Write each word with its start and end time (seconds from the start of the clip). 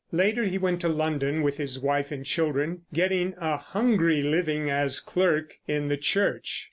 Later 0.11 0.45
he 0.45 0.57
went 0.57 0.81
to 0.81 0.89
London 0.89 1.43
with 1.43 1.57
his 1.57 1.77
wife 1.79 2.11
and 2.11 2.25
children, 2.25 2.81
getting 2.91 3.35
a 3.39 3.57
hungry 3.57 4.23
living 4.23 4.67
as 4.67 4.99
clerk 4.99 5.53
in 5.67 5.89
the 5.89 5.97
church. 5.97 6.59